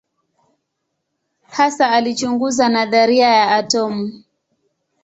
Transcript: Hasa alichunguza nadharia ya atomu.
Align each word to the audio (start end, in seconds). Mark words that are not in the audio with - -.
Hasa 1.47 1.91
alichunguza 1.91 2.69
nadharia 2.69 3.27
ya 3.27 3.55
atomu. 3.55 4.23